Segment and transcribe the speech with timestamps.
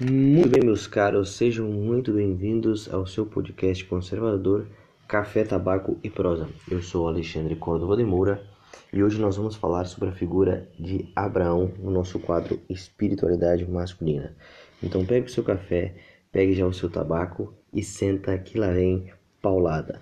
[0.00, 4.66] Muito bem, meus caros, sejam muito bem-vindos ao seu podcast conservador
[5.06, 6.48] Café, Tabaco e Prosa.
[6.68, 8.42] Eu sou Alexandre Córdova de Moura
[8.90, 14.34] e hoje nós vamos falar sobre a figura de Abraão no nosso quadro Espiritualidade Masculina.
[14.82, 15.94] Então pegue o seu café,
[16.32, 19.12] pegue já o seu tabaco e senta que lá vem
[19.42, 20.00] paulada.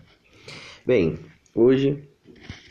[0.86, 1.18] Bem,
[1.52, 2.08] hoje,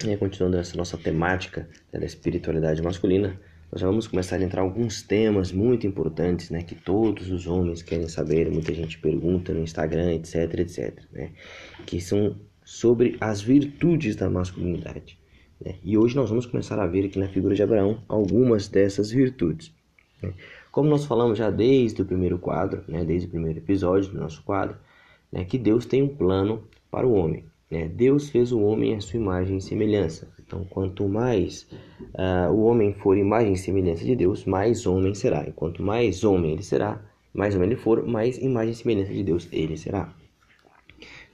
[0.05, 3.37] né, continuando essa nossa temática da espiritualidade masculina,
[3.71, 8.07] nós vamos começar a entrar alguns temas muito importantes, né, que todos os homens querem
[8.07, 11.31] saber, muita gente pergunta no Instagram, etc, etc, né,
[11.85, 15.19] que são sobre as virtudes da masculinidade.
[15.63, 15.75] Né?
[15.83, 19.73] E hoje nós vamos começar a ver aqui na figura de Abraão algumas dessas virtudes.
[20.21, 20.33] Né?
[20.71, 24.43] Como nós falamos já desde o primeiro quadro, né, desde o primeiro episódio do nosso
[24.43, 24.77] quadro,
[25.31, 27.45] né, que Deus tem um plano para o homem.
[27.69, 27.87] Né?
[27.87, 30.27] Deus fez o homem à sua imagem e semelhança.
[30.39, 31.67] Então, quanto mais
[32.15, 35.47] uh, o homem for imagem e semelhança de Deus, mais homem será.
[35.47, 37.01] E quanto mais homem ele será,
[37.33, 40.13] mais homem ele for, mais imagem e semelhança de Deus ele será.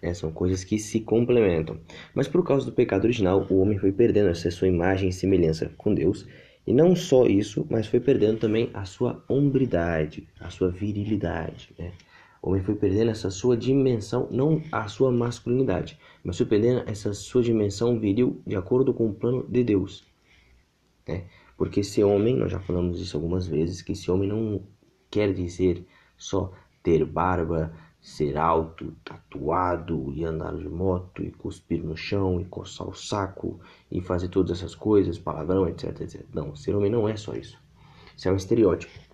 [0.02, 1.80] É, são coisas que se complementam.
[2.14, 5.72] Mas por causa do pecado original, o homem foi perdendo essa sua imagem e semelhança
[5.78, 6.28] com Deus.
[6.68, 11.70] E não só isso, mas foi perdendo também a sua hombridade, a sua virilidade.
[11.78, 11.92] Né?
[12.46, 17.12] O homem foi perdendo essa sua dimensão, não a sua masculinidade, mas foi perdendo essa
[17.12, 20.06] sua dimensão viril de acordo com o plano de Deus.
[21.08, 21.24] Né?
[21.58, 24.62] Porque esse homem, nós já falamos isso algumas vezes, que esse homem não
[25.10, 31.98] quer dizer só ter barba, ser alto, tatuado e andar de moto e cuspir no
[31.98, 33.60] chão e coçar o saco
[33.92, 36.24] e fazer todas essas coisas, palavrão, etc, etc.
[36.32, 37.58] Não, ser homem não é só isso.
[38.16, 39.05] Isso é um estereótipo.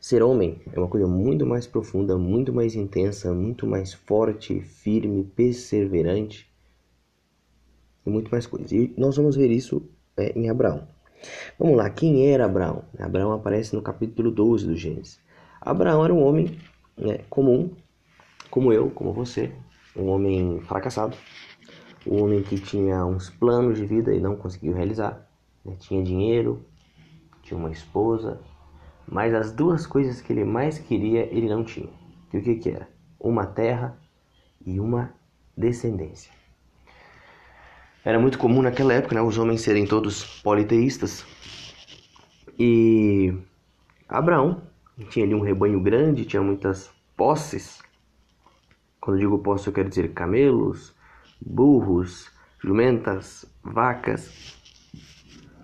[0.00, 5.24] Ser homem é uma coisa muito mais profunda, muito mais intensa, muito mais forte, firme,
[5.24, 6.48] perseverante
[8.04, 8.72] e muito mais coisas.
[8.72, 9.82] E nós vamos ver isso
[10.16, 10.86] é, em Abraão.
[11.58, 12.84] Vamos lá, quem era Abraão?
[12.98, 15.18] Abraão aparece no capítulo 12 do Gênesis.
[15.60, 16.58] Abraão era um homem
[16.96, 17.70] né, comum,
[18.50, 19.52] como eu, como você,
[19.96, 21.16] um homem fracassado,
[22.06, 25.28] um homem que tinha uns planos de vida e não conseguiu realizar.
[25.64, 25.74] Né?
[25.78, 26.64] Tinha dinheiro,
[27.42, 28.40] tinha uma esposa,
[29.06, 31.90] mas as duas coisas que ele mais queria ele não tinha.
[32.32, 32.88] E o que, que era?
[33.18, 33.96] Uma terra
[34.64, 35.14] e uma
[35.56, 36.32] descendência.
[38.04, 41.24] Era muito comum naquela época né, os homens serem todos politeístas.
[42.58, 43.36] E
[44.08, 44.62] Abraão
[45.10, 47.82] tinha ali um rebanho grande, tinha muitas posses.
[49.00, 50.94] Quando digo posse, eu quero dizer camelos,
[51.40, 52.30] burros,
[52.60, 54.56] jumentas, vacas,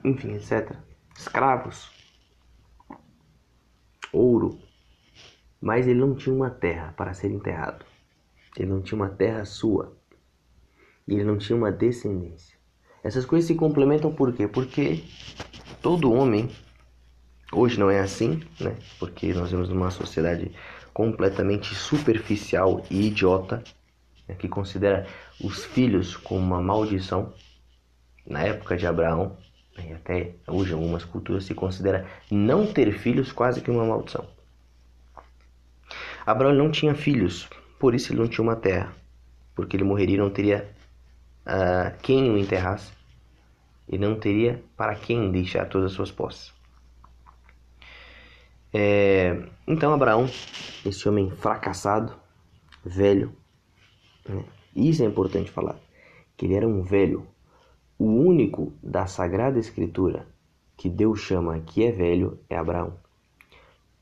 [0.05, 0.77] enfim, etc.
[1.17, 2.02] Escravos
[4.13, 4.59] ouro,
[5.61, 7.85] mas ele não tinha uma terra para ser enterrado.
[8.57, 9.97] Ele não tinha uma terra sua.
[11.07, 12.57] E ele não tinha uma descendência.
[13.03, 14.47] Essas coisas se complementam por quê?
[14.47, 15.03] Porque
[15.81, 16.51] todo homem,
[17.53, 18.77] hoje não é assim, né?
[18.99, 20.53] Porque nós vemos uma sociedade
[20.93, 23.65] completamente superficial e idiota,
[24.29, 24.35] né?
[24.35, 25.07] que considera
[25.41, 27.33] os filhos como uma maldição.
[28.25, 29.37] Na época de Abraão,
[29.95, 34.27] até hoje algumas culturas se considera não ter filhos quase que uma maldição.
[36.27, 38.93] Abraão não tinha filhos, por isso ele não tinha uma terra,
[39.55, 40.71] porque ele morreria e não teria
[41.47, 42.93] uh, quem o enterrasse
[43.89, 46.53] e não teria para quem deixar todas as suas posses.
[48.73, 50.27] É, então Abraão,
[50.85, 52.15] esse homem fracassado,
[52.85, 53.37] velho,
[54.27, 54.45] né?
[54.75, 55.77] isso é importante falar,
[56.37, 57.27] que ele era um velho
[58.03, 60.27] o único da Sagrada Escritura
[60.77, 62.95] que Deus chama que é velho é Abraão.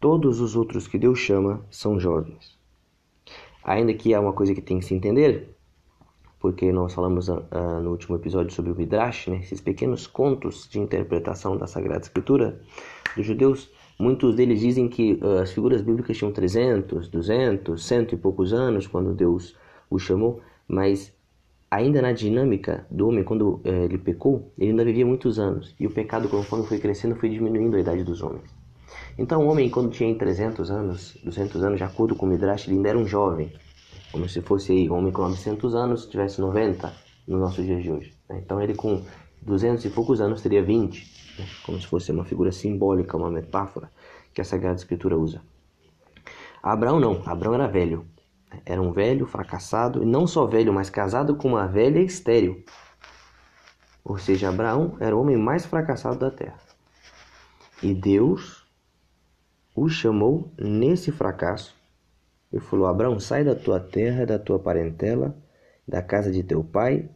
[0.00, 2.58] Todos os outros que Deus chama são jovens.
[3.62, 5.54] Ainda que há uma coisa que tem que se entender,
[6.38, 7.42] porque nós falamos uh,
[7.82, 12.58] no último episódio sobre o Midrash, né, esses pequenos contos de interpretação da Sagrada Escritura
[13.14, 18.18] dos judeus, muitos deles dizem que uh, as figuras bíblicas tinham 300, 200, cento e
[18.18, 19.54] poucos anos quando Deus
[19.90, 21.12] os chamou, mas
[21.70, 25.74] ainda na dinâmica do homem, quando é, ele pecou, ele ainda vivia muitos anos.
[25.78, 28.50] E o pecado, conforme foi crescendo, foi diminuindo a idade dos homens.
[29.16, 32.76] Então, o homem, quando tinha 300 anos, 200 anos, de acordo com o Midrash, ele
[32.76, 33.52] ainda era um jovem.
[34.10, 36.92] Como se fosse aí, um homem com 900 anos tivesse 90
[37.28, 38.12] no nosso dia de hoje.
[38.28, 38.40] Né?
[38.44, 39.02] Então, ele com
[39.42, 41.46] 200 e poucos anos teria 20, né?
[41.64, 43.90] como se fosse uma figura simbólica, uma metáfora
[44.34, 45.40] que a Sagrada Escritura usa.
[46.62, 48.04] Abraão não, Abraão era velho.
[48.64, 52.64] Era um velho fracassado, e não só velho, mas casado com uma velha estéril.
[54.04, 56.58] Ou seja, Abraão era o homem mais fracassado da terra.
[57.82, 58.66] E Deus
[59.74, 61.76] o chamou nesse fracasso
[62.52, 65.36] e falou: Abraão, sai da tua terra, da tua parentela,
[65.86, 67.08] da casa de teu pai,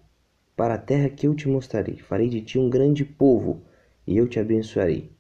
[0.57, 1.99] para a terra que eu te mostrarei.
[1.99, 3.63] Farei de ti um grande povo
[4.07, 5.11] e eu te abençoarei.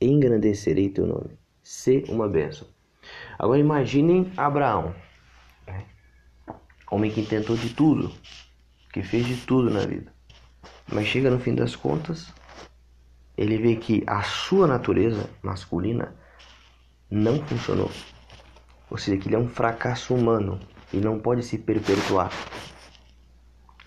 [0.00, 1.38] Engrandecerei teu nome.
[1.62, 2.68] Sê uma bênção.
[3.38, 4.94] Agora imaginem Abraão?
[6.94, 8.12] Homem que tentou de tudo,
[8.92, 10.12] que fez de tudo na vida,
[10.92, 12.32] mas chega no fim das contas,
[13.36, 16.14] ele vê que a sua natureza masculina
[17.10, 17.90] não funcionou.
[18.90, 20.60] Ou seja, que ele é um fracasso humano
[20.92, 22.30] e não pode se perpetuar.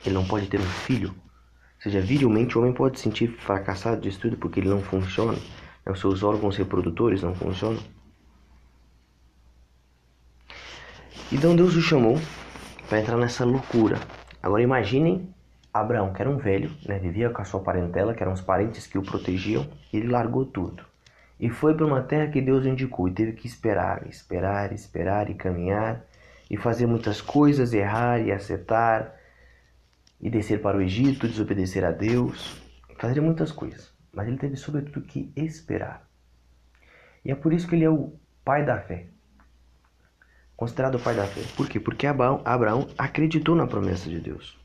[0.06, 1.10] Ele não pode ter um filho.
[1.10, 5.38] Ou seja, virilmente o homem pode se sentir fracassado, destruído porque ele não funciona.
[5.86, 5.92] Né?
[5.92, 7.82] Os seus órgãos reprodutores não funcionam.
[11.32, 12.20] Então Deus o chamou
[12.88, 14.00] para entrar nessa loucura.
[14.42, 15.34] Agora imaginem
[15.74, 18.88] Abraão, que era um velho, né, vivia com a sua parentela, que eram os parentes
[18.88, 20.84] que o protegiam, e ele largou tudo.
[21.40, 25.36] E foi para uma terra que Deus indicou e teve que esperar, esperar, esperar e
[25.36, 26.04] caminhar
[26.50, 29.14] e fazer muitas coisas, errar e acertar
[30.20, 32.60] e descer para o Egito, desobedecer a Deus,
[32.98, 33.94] fazer muitas coisas.
[34.12, 36.08] Mas ele teve sobretudo que esperar.
[37.24, 38.14] E é por isso que ele é o
[38.44, 39.08] pai da fé
[40.58, 41.42] considerado o pai da fé.
[41.56, 41.80] Por quê?
[41.80, 44.58] Porque Abraão, acreditou na promessa de Deus.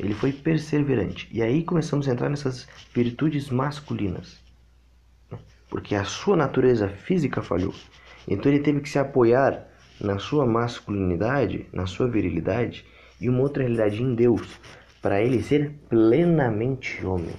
[0.00, 1.28] Ele foi perseverante.
[1.30, 4.40] E aí começamos a entrar nessas virtudes masculinas.
[5.68, 7.74] Porque a sua natureza física falhou.
[8.26, 9.66] Então ele teve que se apoiar
[10.00, 12.86] na sua masculinidade, na sua virilidade
[13.20, 14.58] e uma outra realidade em Deus,
[15.02, 17.36] para ele ser plenamente homem.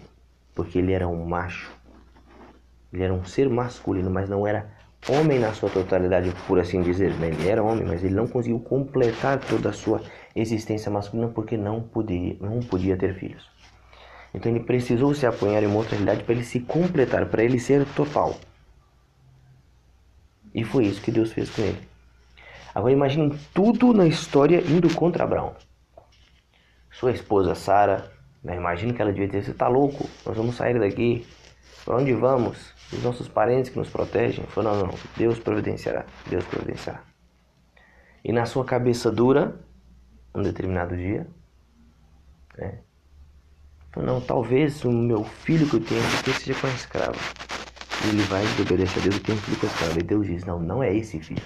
[0.53, 1.71] Porque ele era um macho.
[2.93, 4.76] Ele era um ser masculino, mas não era
[5.07, 7.11] homem na sua totalidade, por assim dizer.
[7.21, 10.01] Ele era homem, mas ele não conseguiu completar toda a sua
[10.35, 13.49] existência masculina porque não podia, não podia ter filhos.
[14.33, 17.59] Então ele precisou se apoiar em uma outra realidade para ele se completar, para ele
[17.59, 18.35] ser total.
[20.53, 21.79] E foi isso que Deus fez com ele.
[22.73, 25.55] Agora imaginem tudo na história indo contra Abraão.
[26.91, 28.11] Sua esposa Sara,
[28.43, 28.55] né?
[28.55, 30.09] imagina que ela devia dizer: Você está louco?
[30.25, 31.25] Nós vamos sair daqui.
[31.83, 32.73] Para onde vamos?
[32.91, 34.45] Os nossos parentes que nos protegem.
[34.47, 37.01] Falou, não, não, Deus providenciará, Deus providenciará.
[38.23, 39.59] E na sua cabeça dura,
[40.33, 41.27] um determinado dia,
[42.57, 42.79] né?
[43.95, 47.17] Não, talvez o meu filho que eu tenho aqui seja com a escrava.
[48.05, 49.99] E ele vai obedecer a Deus e tem um filho com a escrava.
[49.99, 51.41] E Deus diz, não, não é esse filho.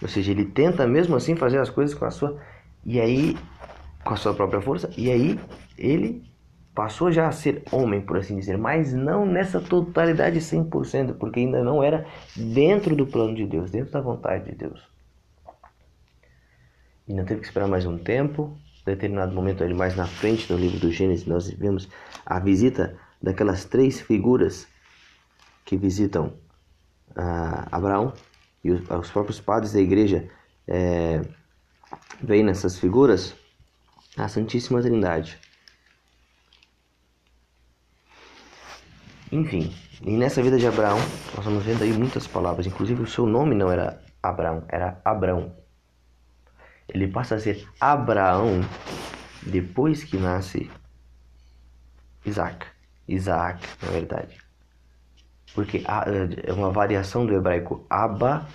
[0.00, 2.40] Ou seja, ele tenta mesmo assim fazer as coisas com a sua
[2.84, 3.36] e aí
[4.02, 5.38] com a sua própria força e aí
[5.76, 6.29] ele
[6.74, 11.62] passou já a ser homem, por assim dizer, mas não nessa totalidade 100%, porque ainda
[11.62, 12.06] não era
[12.36, 14.80] dentro do plano de Deus, dentro da vontade de Deus.
[17.08, 20.58] Não teve que esperar mais um tempo, em determinado momento ali mais na frente no
[20.58, 21.88] livro do Gênesis, nós vemos
[22.24, 24.68] a visita daquelas três figuras
[25.64, 26.32] que visitam
[27.10, 28.12] uh, Abraão,
[28.62, 30.28] e os, os, próprios padres da igreja
[30.68, 31.22] é,
[32.22, 33.34] veem nessas figuras
[34.16, 35.38] a Santíssima Trindade
[39.32, 39.72] Enfim,
[40.02, 40.98] e nessa vida de Abraão,
[41.36, 45.54] nós vamos vendo aí muitas palavras, inclusive o seu nome não era Abraão, era Abrão.
[46.88, 48.60] Ele passa a ser Abraão
[49.46, 50.68] depois que nasce
[52.26, 52.66] Isaac.
[53.06, 54.36] Isaac, na verdade.
[55.54, 55.84] Porque
[56.46, 57.86] é uma variação do hebraico.
[57.88, 58.46] Abba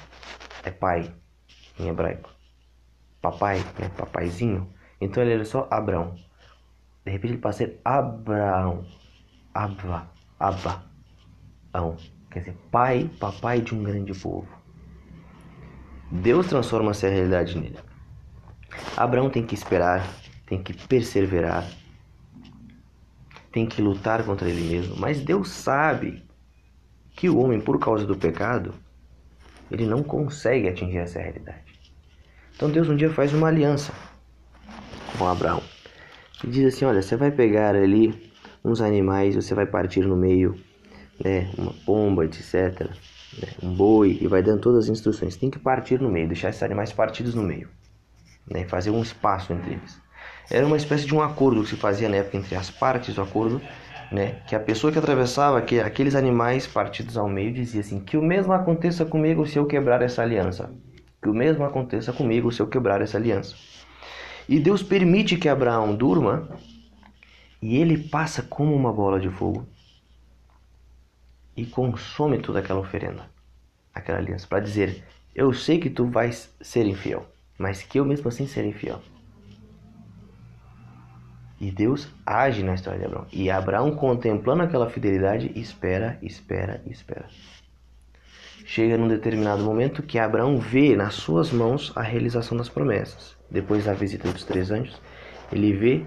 [0.63, 1.13] é pai
[1.79, 2.29] em hebraico.
[3.21, 3.89] Papai, né?
[3.97, 4.69] Papaizinho.
[4.99, 6.15] Então ele era só Abraão.
[7.05, 8.85] De repente ele passa a ser Abraão.
[9.53, 10.14] Abba.
[10.47, 11.97] Abaão,
[12.29, 14.47] quer dizer, pai, papai de um grande povo.
[16.11, 17.79] Deus transforma essa realidade nele.
[18.95, 20.05] Abraão tem que esperar,
[20.45, 21.67] tem que perseverar,
[23.51, 26.23] tem que lutar contra ele mesmo, mas Deus sabe
[27.15, 28.73] que o homem, por causa do pecado,
[29.71, 31.63] ele não consegue atingir essa realidade.
[32.55, 33.93] Então Deus um dia faz uma aliança
[35.17, 35.61] com Abraão
[36.43, 38.33] e diz assim: Olha, você vai pegar ali
[38.65, 40.55] uns animais você vai partir no meio,
[41.23, 42.89] né, uma pomba, etc,
[43.39, 45.37] né, um boi, e vai dando todas as instruções.
[45.37, 47.69] Tem que partir no meio, deixar esses animais partidos no meio,
[48.49, 50.01] né, fazer um espaço entre eles.
[50.49, 53.21] Era uma espécie de um acordo que se fazia na época entre as partes do
[53.21, 53.61] acordo,
[54.11, 58.17] né, que a pessoa que atravessava que aqueles animais partidos ao meio dizia assim: que
[58.17, 60.71] o mesmo aconteça comigo se eu quebrar essa aliança.
[61.21, 63.55] Que o mesmo aconteça comigo se eu quebrar essa aliança.
[64.47, 66.47] E Deus permite que Abraão durma
[67.65, 69.65] e ele passa como uma bola de fogo
[71.57, 73.27] e consome toda aquela oferenda,
[73.91, 75.03] aquela aliança, para dizer:
[75.33, 79.01] Eu sei que tu vais ser infiel, mas que eu mesmo assim serei fiel.
[81.59, 83.25] E Deus age na história de Abraão.
[83.33, 87.25] E Abraão, contemplando aquela fidelidade, espera, espera, espera.
[88.63, 93.35] Chega num determinado momento que Abraão vê nas suas mãos a realização das promessas.
[93.49, 95.01] Depois da visita dos três anjos,
[95.51, 96.05] ele vê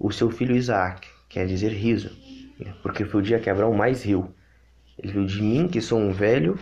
[0.00, 2.10] o seu filho Isaac, quer dizer riso,
[2.58, 2.74] né?
[2.82, 4.34] porque foi o dia que Abraão mais riu.
[4.98, 6.58] Ele viu de mim, que sou um velho,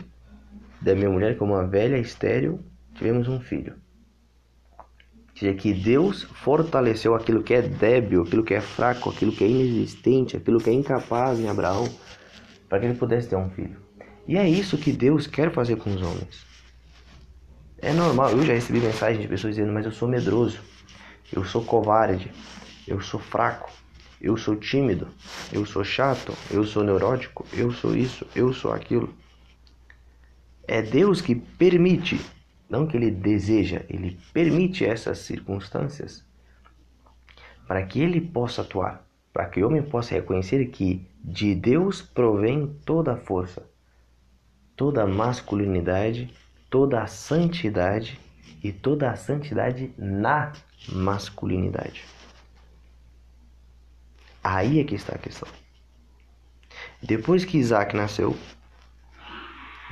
[0.81, 2.61] da minha mulher, como uma velha estéril,
[2.95, 3.75] tivemos um filho.
[4.77, 9.45] Ou seja, que Deus fortaleceu aquilo que é débil, aquilo que é fraco, aquilo que
[9.45, 11.89] é inexistente, aquilo que é incapaz em Abraão,
[12.69, 13.77] para que ele pudesse ter um filho.
[14.27, 16.45] E é isso que Deus quer fazer com os homens.
[17.79, 20.59] É normal, eu já recebi mensagens de pessoas dizendo, mas eu sou medroso,
[21.33, 22.33] eu sou covarde,
[22.89, 23.71] eu sou fraco,
[24.21, 25.09] eu sou tímido,
[25.53, 29.15] eu sou chato, eu sou neurótico, eu sou isso, eu sou aquilo.
[30.67, 32.21] É Deus que permite,
[32.69, 36.25] não que ele deseja, ele permite essas circunstâncias
[37.67, 42.75] para que ele possa atuar, para que o homem possa reconhecer que de Deus provém
[42.85, 43.63] toda a força,
[44.75, 46.33] toda a masculinidade,
[46.71, 48.19] toda a santidade
[48.65, 50.53] e toda a santidade na
[50.91, 52.18] masculinidade.
[54.51, 55.47] Aí é que está a questão.
[57.03, 58.35] Depois que Isaac nasceu,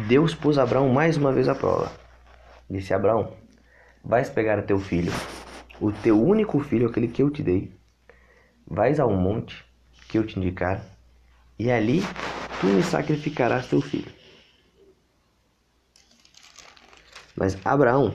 [0.09, 1.93] Deus pôs Abraão mais uma vez à prova.
[2.71, 3.37] Disse: Abraão,
[4.03, 5.13] vais pegar teu filho,
[5.79, 7.71] o teu único filho, aquele que eu te dei,
[8.67, 9.63] vais a um monte
[10.09, 10.83] que eu te indicar,
[11.59, 12.01] e ali
[12.59, 14.11] tu me sacrificarás teu filho.
[17.37, 18.15] Mas Abraão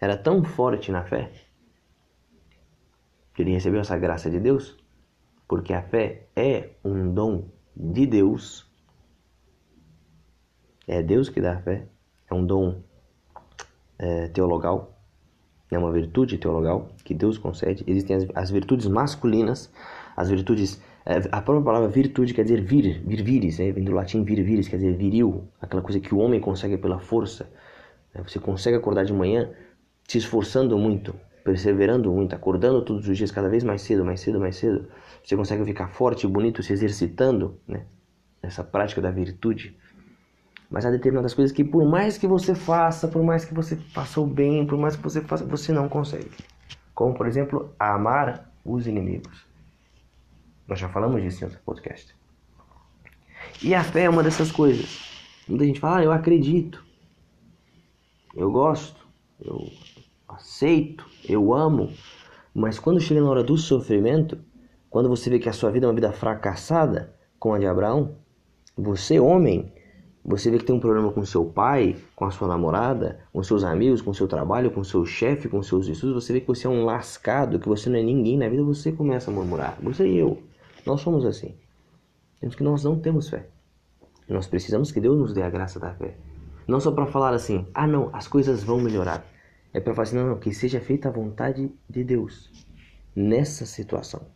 [0.00, 1.45] era tão forte na fé
[3.36, 4.74] que ele recebeu essa graça de Deus,
[5.46, 7.44] porque a fé é um dom
[7.76, 8.66] de Deus.
[10.88, 11.86] É Deus que dá a fé,
[12.30, 12.80] é um dom
[13.98, 14.98] é, teologal,
[15.70, 17.84] é uma virtude teologal que Deus concede.
[17.86, 19.70] Existem as, as virtudes masculinas,
[20.16, 20.80] as virtudes.
[21.04, 24.42] É, a própria palavra virtude quer dizer vir, vir viris, é, vem do latim vir
[24.42, 27.46] viris, quer dizer viril, aquela coisa que o homem consegue pela força.
[28.14, 28.22] Né?
[28.26, 29.50] Você consegue acordar de manhã
[30.08, 31.14] se esforçando muito,
[31.46, 34.88] perseverando muito, acordando todos os dias, cada vez mais cedo, mais cedo, mais cedo,
[35.22, 37.86] você consegue ficar forte e bonito se exercitando, né?
[38.42, 39.78] Essa prática da virtude.
[40.68, 44.20] Mas há determinadas coisas que, por mais que você faça, por mais que você faça
[44.20, 46.32] o bem, por mais que você faça, você não consegue.
[46.92, 49.46] Como, por exemplo, amar os inimigos.
[50.66, 52.12] Nós já falamos disso em outro podcast.
[53.62, 55.00] E a fé é uma dessas coisas.
[55.46, 56.84] Muita gente fala, ah, eu acredito,
[58.34, 59.06] eu gosto,
[59.40, 59.70] eu
[60.28, 61.92] aceito, eu amo,
[62.54, 64.38] mas quando chega na hora do sofrimento,
[64.88, 68.16] quando você vê que a sua vida é uma vida fracassada, como a de Abraão,
[68.76, 69.72] você, homem,
[70.24, 73.62] você vê que tem um problema com seu pai, com a sua namorada, com seus
[73.62, 76.70] amigos, com seu trabalho, com seu chefe, com seus estudos, você vê que você é
[76.70, 79.78] um lascado, que você não é ninguém na vida, você começa a murmurar.
[79.82, 80.42] Você e eu,
[80.84, 81.54] nós somos assim.
[82.40, 83.46] Temos que nós não temos fé.
[84.28, 86.16] Nós precisamos que Deus nos dê a graça da fé.
[86.66, 89.24] Não só para falar assim, ah não, as coisas vão melhorar.
[89.72, 92.50] É para falar assim, não, não, que seja feita a vontade de Deus
[93.14, 94.26] nessa situação.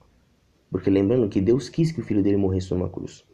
[0.71, 3.25] Porque lembrando que Deus quis que o filho dele morresse numa cruz.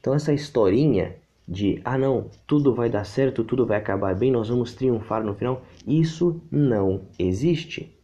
[0.00, 1.16] Então essa historinha
[1.46, 5.34] de, ah não, tudo vai dar certo, tudo vai acabar bem, nós vamos triunfar no
[5.34, 7.96] final, isso não existe.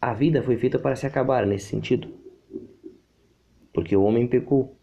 [0.00, 2.08] A vida foi feita para se acabar nesse sentido.
[3.72, 4.76] Porque o homem pecou.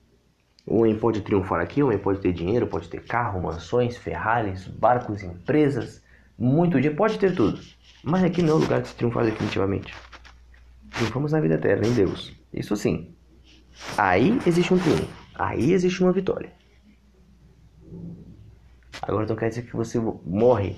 [0.71, 4.69] O homem pode triunfar aqui, o homem pode ter dinheiro, pode ter carro, mansões, Ferraris,
[4.69, 6.01] barcos, empresas,
[6.39, 7.59] muito dinheiro, pode ter tudo.
[8.01, 9.93] Mas aqui não é o lugar de se triunfar definitivamente.
[10.91, 12.33] Triunfamos na vida eterna, em Deus.
[12.53, 13.13] Isso sim.
[13.97, 15.09] Aí existe um triunfo.
[15.35, 16.53] Aí existe uma vitória.
[19.01, 20.77] Agora não quer dizer que você morre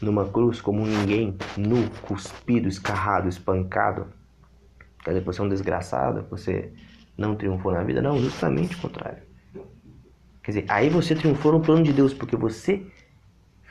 [0.00, 4.06] numa cruz como ninguém, nu, cuspido, escarrado, espancado.
[5.04, 6.72] Quer dizer, você é um desgraçado, você
[7.20, 8.00] não triunfou na vida?
[8.00, 9.22] Não, justamente o contrário.
[10.42, 12.86] Quer dizer, aí você triunfou no plano de Deus, porque você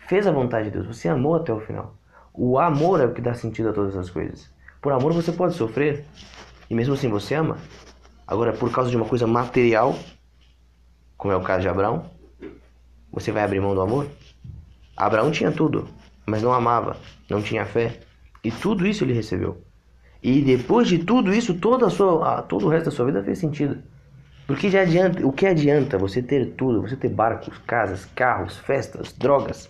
[0.08, 1.98] fez a vontade de Deus, você amou até o final.
[2.32, 4.53] O amor é o que dá sentido a todas as coisas.
[4.79, 6.06] Por amor você pode sofrer,
[6.70, 7.58] e mesmo assim você ama.
[8.27, 9.98] Agora, por causa de uma coisa material,
[11.18, 12.06] como é o caso de Abraão,
[13.12, 14.08] você vai abrir mão do amor?
[14.96, 15.88] Abraão tinha tudo,
[16.24, 18.00] mas não amava, não tinha fé,
[18.44, 19.63] e tudo isso ele recebeu.
[20.22, 23.40] E depois de tudo isso, toda a sua, todo o resto da sua vida fez
[23.40, 23.82] sentido.
[24.46, 29.14] Porque já adianta, o que adianta você ter tudo, você ter barcos, casas, carros, festas,
[29.14, 29.70] drogas,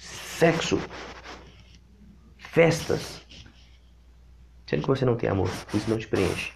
[0.00, 0.80] sexo,
[2.38, 3.22] festas,
[4.66, 6.52] sendo que você não tem amor, isso não te preenche.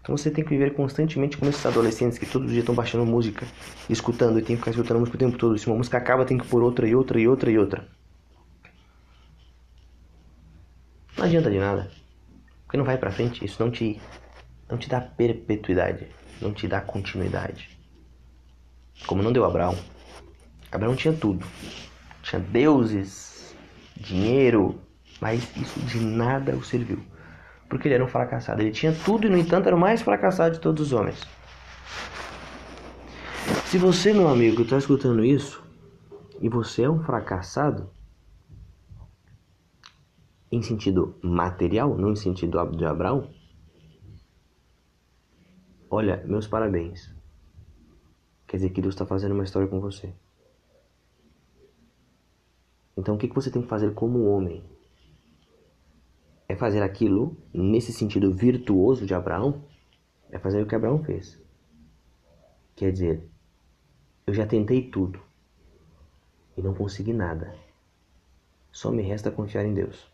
[0.00, 3.04] Então você tem que viver constantemente como esses adolescentes que todos os dias estão baixando
[3.04, 3.46] música,
[3.88, 5.58] escutando e tem que ficar escutando música o tempo todo.
[5.58, 7.86] Se uma música acaba, tem que pôr outra e outra e outra e outra.
[11.18, 11.99] Não adianta de nada.
[12.70, 14.00] Porque não vai para frente, isso não te
[14.70, 16.06] não te dá perpetuidade,
[16.40, 17.76] não te dá continuidade.
[19.08, 19.76] Como não deu Abraão.
[20.70, 21.44] Abraão tinha tudo.
[22.22, 23.56] Tinha deuses,
[23.96, 24.80] dinheiro,
[25.20, 27.02] mas isso de nada o serviu.
[27.68, 28.62] Porque ele era um fracassado.
[28.62, 31.26] Ele tinha tudo e, no entanto, era o mais fracassado de todos os homens.
[33.64, 35.60] Se você, meu amigo, está escutando isso
[36.40, 37.90] e você é um fracassado,
[40.50, 43.30] em sentido material, não em sentido de Abraão,
[45.88, 47.14] olha, meus parabéns.
[48.46, 50.12] Quer dizer que Deus está fazendo uma história com você.
[52.96, 54.64] Então, o que você tem que fazer como homem?
[56.48, 59.64] É fazer aquilo nesse sentido virtuoso de Abraão?
[60.32, 61.40] É fazer o que Abraão fez.
[62.74, 63.30] Quer dizer,
[64.26, 65.20] eu já tentei tudo
[66.56, 67.54] e não consegui nada.
[68.72, 70.09] Só me resta confiar em Deus.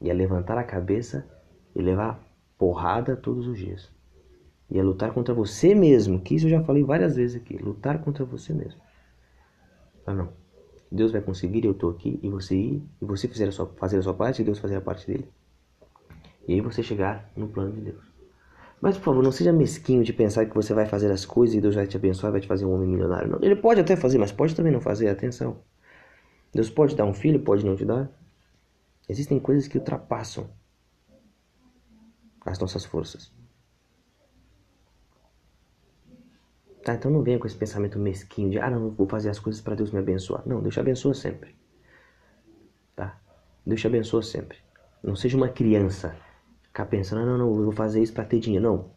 [0.00, 1.28] É levantar a cabeça
[1.74, 2.20] e levar
[2.56, 3.90] porrada todos os dias.
[4.70, 7.56] É lutar contra você mesmo, que isso eu já falei várias vezes aqui.
[7.56, 8.80] Lutar contra você mesmo.
[10.06, 10.28] Ah não.
[10.90, 13.98] Deus vai conseguir, eu estou aqui, e você ir, e você fizer a sua, fazer
[13.98, 15.28] a sua parte, e Deus fazer a parte dele.
[16.46, 18.08] E aí você chegar no plano de Deus.
[18.80, 21.60] Mas, por favor, não seja mesquinho de pensar que você vai fazer as coisas e
[21.60, 23.30] Deus vai te abençoar, vai te fazer um homem milionário.
[23.30, 25.58] Não, ele pode até fazer, mas pode também não fazer, atenção.
[26.54, 28.10] Deus pode dar um filho, pode não te dar.
[29.08, 30.50] Existem coisas que ultrapassam
[32.44, 33.32] as nossas forças.
[36.84, 39.60] Tá, então não venha com esse pensamento mesquinho de, ah, não, vou fazer as coisas
[39.60, 40.42] para Deus me abençoar.
[40.46, 41.54] Não, Deus te abençoa sempre.
[42.94, 43.20] Tá?
[43.66, 44.58] Deus te abençoa sempre.
[45.02, 46.16] Não seja uma criança
[46.62, 48.64] ficar pensando, ah, não, não, eu vou fazer isso para ter dinheiro.
[48.64, 48.90] Não.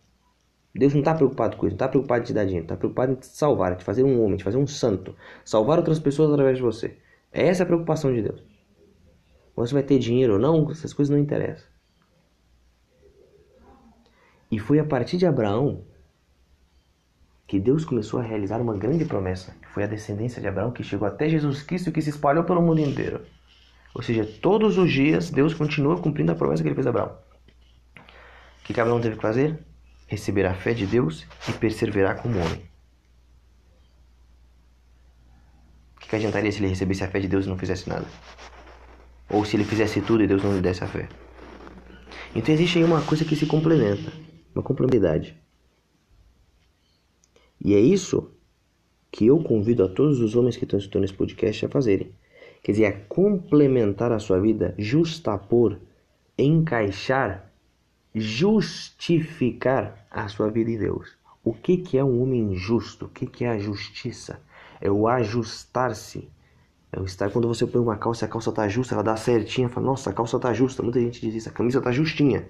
[0.73, 3.11] Deus não está preocupado com isso, não está preocupado em te dar dinheiro, está preocupado
[3.11, 6.31] em te salvar, em te fazer um homem, te fazer um santo, salvar outras pessoas
[6.31, 6.97] através de você.
[7.31, 8.50] É essa a preocupação de Deus.
[9.61, 11.67] Você vai ter dinheiro ou não, essas coisas não interessam.
[14.51, 15.85] E foi a partir de Abraão
[17.47, 20.83] que Deus começou a realizar uma grande promessa, que foi a descendência de Abraão que
[20.83, 23.21] chegou até Jesus Cristo e que se espalhou pelo mundo inteiro.
[23.93, 27.17] Ou seja, todos os dias Deus continua cumprindo a promessa que ele fez a Abraão.
[27.97, 29.59] O que Abraão teve que fazer?
[30.07, 32.61] Receber a fé de Deus e perseverar como homem.
[35.97, 38.05] O que adiantaria se ele recebesse a fé de Deus e não fizesse nada?
[39.31, 41.07] Ou se ele fizesse tudo e Deus não lhe desse a fé?
[42.35, 44.11] Então existe aí uma coisa que se complementa,
[44.53, 45.35] uma complementaridade.
[47.63, 48.31] E é isso
[49.11, 52.11] que eu convido a todos os homens que estão escutando esse podcast a fazerem.
[52.63, 55.79] Quer dizer, a complementar a sua vida, justapor,
[56.37, 57.51] encaixar,
[58.13, 61.17] justificar a sua vida em Deus.
[61.44, 63.05] O que, que é um homem justo?
[63.05, 64.41] O que, que é a justiça?
[64.79, 66.29] É o ajustar-se.
[66.91, 69.69] É o estar quando você põe uma calça a calça está justa, ela dá certinha,
[69.69, 70.83] fala, nossa, a calça está justa.
[70.83, 72.47] Muita gente diz isso, a camisa está justinha.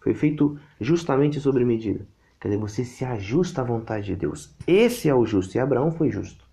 [0.00, 2.06] Foi feito justamente sobre medida.
[2.40, 4.54] Quer dizer, você se ajusta à vontade de Deus.
[4.66, 5.56] Esse é o justo.
[5.56, 6.44] E Abraão foi justo.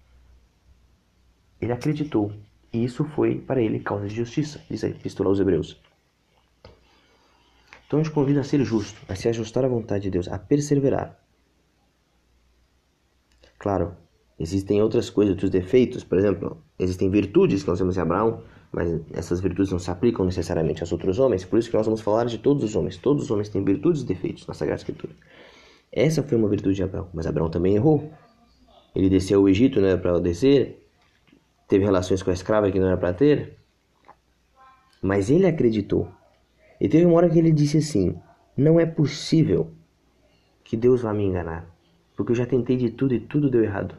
[1.62, 2.32] Ele acreditou.
[2.72, 4.60] E isso foi para ele causa de justiça.
[4.68, 5.80] Diz aí, Epístola aos Hebreus.
[7.86, 10.40] Então eu te convido a ser justo, a se ajustar à vontade de Deus, a
[10.40, 11.16] perseverar.
[13.60, 13.96] Claro,
[14.40, 16.04] existem outras coisas, outros defeitos.
[16.04, 18.42] Por exemplo, existem virtudes que nós temos em Abraão,
[18.72, 21.46] mas essas virtudes não se aplicam necessariamente aos outros homens.
[21.46, 22.98] Por isso que nós vamos falar de todos os homens.
[22.98, 25.14] Todos os homens têm virtudes e defeitos na Sagrada Escritura.
[25.92, 28.12] Essa foi uma virtude de Abraão, mas Abraão também errou.
[28.96, 30.84] Ele desceu ao Egito, não era para descer,
[31.68, 33.58] teve relações com a escrava que não era para ter,
[35.02, 36.08] mas ele acreditou.
[36.80, 38.16] E teve uma hora que ele disse assim:
[38.58, 39.72] Não é possível
[40.64, 41.68] que Deus vá me enganar,
[42.16, 43.96] porque eu já tentei de tudo e tudo deu errado.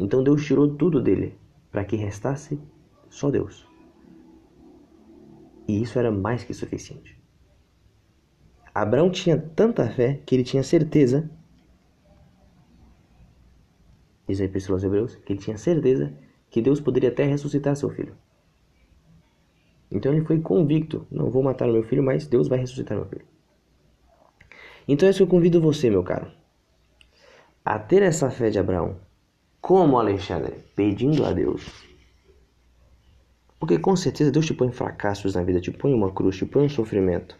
[0.00, 1.38] Então Deus tirou tudo dele,
[1.70, 2.58] para que restasse
[3.10, 3.68] só Deus.
[5.68, 7.20] E isso era mais que suficiente.
[8.74, 11.30] Abraão tinha tanta fé que ele tinha certeza,
[14.26, 16.16] diz a Epístola aos Hebreus, que ele tinha certeza
[16.48, 18.16] que Deus poderia até ressuscitar seu filho.
[19.90, 23.06] Então ele foi convicto: não vou matar o meu filho, mas Deus vai ressuscitar meu
[23.06, 23.26] filho.
[24.88, 26.32] Então é isso que eu convido você, meu caro,
[27.62, 29.09] a ter essa fé de Abraão.
[29.60, 30.54] Como Alexandre?
[30.74, 31.90] Pedindo a Deus.
[33.58, 36.64] Porque com certeza Deus te põe fracassos na vida, te põe uma cruz, te põe
[36.64, 37.36] um sofrimento.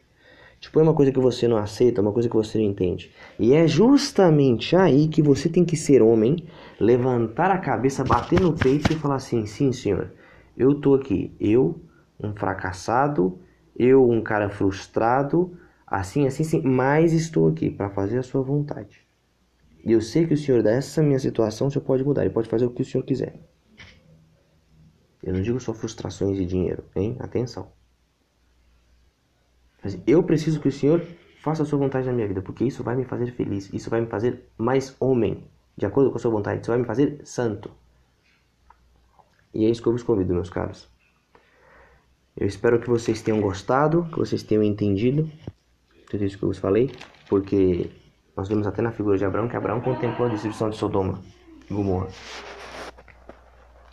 [0.61, 3.11] Tipo, é uma coisa que você não aceita, uma coisa que você não entende.
[3.38, 6.44] E é justamente aí que você tem que ser homem,
[6.78, 10.12] levantar a cabeça, bater no peito e falar assim: sim, senhor,
[10.54, 11.35] eu tô aqui.
[11.40, 11.80] Eu,
[12.22, 13.38] um fracassado,
[13.74, 15.56] eu, um cara frustrado,
[15.87, 19.10] assim, assim, sim, mas estou aqui para fazer a sua vontade.
[19.84, 22.48] E eu sei que o senhor, dessa minha situação, o senhor pode mudar, ele pode
[22.48, 23.40] fazer o que o senhor quiser.
[25.22, 27.16] Eu não digo só frustrações de dinheiro, hein?
[27.18, 27.70] Atenção.
[30.06, 31.02] Eu preciso que o Senhor
[31.42, 34.00] faça a sua vontade na minha vida, porque isso vai me fazer feliz, isso vai
[34.00, 35.44] me fazer mais homem,
[35.76, 37.70] de acordo com a sua vontade, isso vai me fazer santo.
[39.52, 40.88] E é isso que eu vos convido, meus caros.
[42.36, 45.30] Eu espero que vocês tenham gostado, que vocês tenham entendido
[46.10, 46.90] tudo isso que eu vos falei,
[47.28, 47.90] porque
[48.40, 51.20] Nós vemos até na figura de Abraão que Abraão contemplou a destruição de Sodoma
[51.70, 52.09] e Gomorra.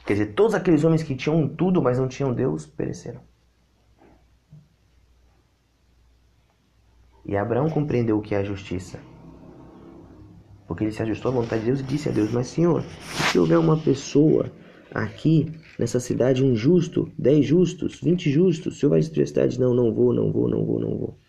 [0.05, 3.19] Quer dizer, todos aqueles homens que tinham tudo, mas não tinham Deus, pereceram.
[7.25, 9.01] E Abraão compreendeu o que é a justiça.
[10.65, 12.83] Porque ele se ajustou à vontade de Deus e disse a Deus: Mas Senhor,
[13.29, 14.49] se houver uma pessoa
[14.93, 19.59] aqui nessa cidade, um justo, dez justos, vinte justos, o Senhor vai destruir a cidade?
[19.59, 21.26] Não, não vou, não vou, não vou, não vou.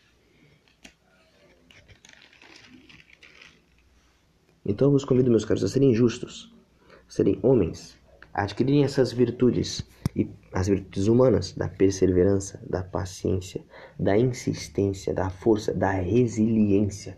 [4.69, 6.55] Então vos convido, meus caros, a serem justos,
[6.91, 7.99] a serem homens,
[8.35, 9.83] a adquirirem essas virtudes,
[10.15, 13.65] e as virtudes humanas, da perseverança, da paciência,
[13.99, 17.17] da insistência, da força, da resiliência,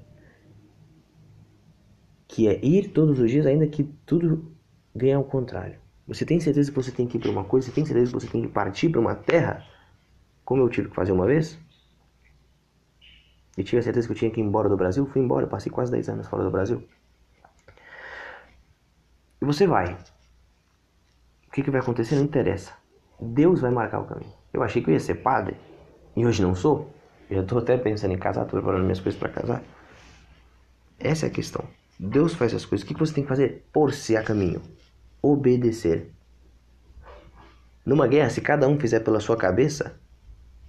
[2.28, 4.54] que é ir todos os dias, ainda que tudo
[4.94, 5.80] venha ao contrário.
[6.06, 7.66] Você tem certeza que você tem que ir para uma coisa?
[7.66, 9.66] Você tem certeza que você tem que partir para uma terra?
[10.44, 11.58] Como eu tive que fazer uma vez?
[13.58, 15.04] E tive a certeza que eu tinha que ir embora do Brasil?
[15.06, 16.86] Fui embora, passei quase 10 anos fora do Brasil.
[19.40, 19.96] E você vai.
[21.46, 22.72] O que, que vai acontecer não interessa.
[23.20, 24.32] Deus vai marcar o caminho.
[24.52, 25.56] Eu achei que eu ia ser padre
[26.16, 26.92] e hoje não sou.
[27.28, 29.62] Eu estou até pensando em casar, estou preparando minhas coisas para casar.
[30.98, 31.64] Essa é a questão.
[31.98, 32.84] Deus faz as coisas.
[32.84, 33.66] O que, que você tem que fazer?
[33.72, 34.62] Pôr-se a caminho.
[35.22, 36.10] Obedecer.
[37.84, 39.98] Numa guerra, se cada um fizer pela sua cabeça,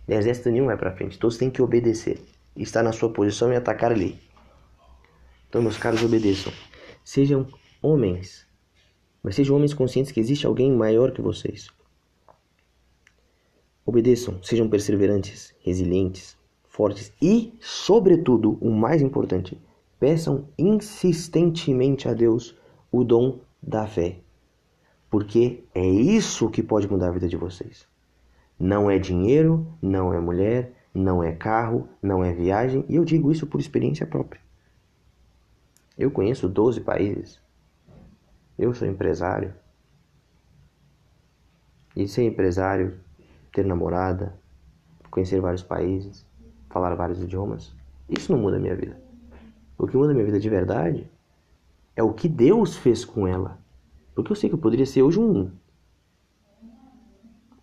[0.07, 1.17] exército nenhum vai para frente.
[1.17, 2.21] Todos têm que obedecer.
[2.55, 4.19] Estar na sua posição e atacar ali.
[5.49, 6.51] Então, meus caros, obedeçam.
[7.03, 7.47] Sejam
[7.81, 8.45] homens
[9.23, 11.69] mas sejam homens conscientes que existe alguém maior que vocês.
[13.85, 19.59] Obedeçam, sejam perseverantes, resilientes, fortes e, sobretudo, o mais importante,
[19.99, 22.55] peçam insistentemente a Deus
[22.91, 24.19] o dom da fé.
[25.09, 27.85] Porque é isso que pode mudar a vida de vocês.
[28.57, 33.31] Não é dinheiro, não é mulher, não é carro, não é viagem, e eu digo
[33.31, 34.41] isso por experiência própria.
[35.97, 37.39] Eu conheço 12 países,
[38.61, 39.53] eu sou empresário.
[41.95, 42.99] E ser empresário,
[43.51, 44.39] ter namorada,
[45.09, 46.25] conhecer vários países,
[46.69, 47.75] falar vários idiomas,
[48.07, 49.01] isso não muda a minha vida.
[49.77, 51.09] O que muda a minha vida de verdade
[51.95, 53.59] é o que Deus fez com ela.
[54.13, 55.51] Porque eu sei que eu poderia ser hoje um.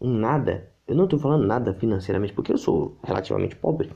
[0.01, 0.73] Um nada.
[0.87, 3.89] Eu não estou falando nada financeiramente, porque eu sou relativamente pobre.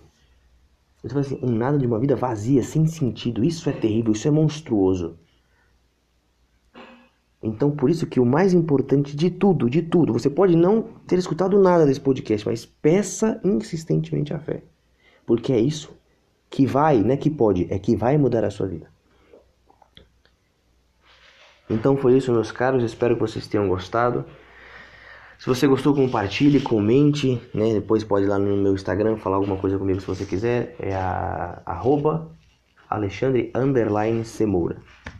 [1.03, 3.43] Eu estou falando assim, um nada de uma vida vazia, sem sentido.
[3.45, 5.19] Isso é terrível, isso é monstruoso.
[7.43, 11.19] Então, por isso que o mais importante de tudo, de tudo, você pode não ter
[11.19, 14.63] escutado nada desse podcast, mas peça insistentemente a fé.
[15.27, 15.93] Porque é isso
[16.49, 18.93] que vai, não é que pode, é que vai mudar a sua vida.
[21.69, 24.25] Então foi isso, meus caros, espero que vocês tenham gostado.
[25.39, 27.73] Se você gostou, compartilhe, comente, né?
[27.73, 30.77] Depois pode ir lá no meu Instagram falar alguma coisa comigo se você quiser.
[30.79, 32.31] É a arroba
[32.89, 34.77] Alexandre Underline Semoura.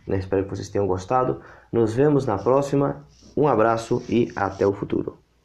[0.07, 0.19] Né?
[0.19, 1.41] Espero que vocês tenham gostado.
[1.73, 3.03] Nos vemos na próxima.
[3.35, 5.22] Um abraço e até o futuro.